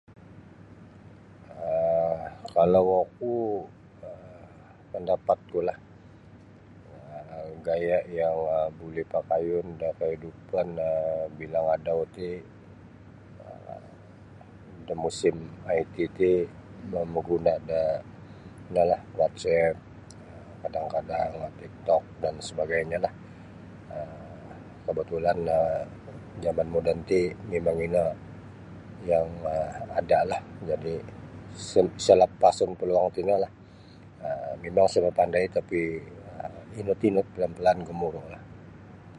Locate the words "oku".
3.03-3.33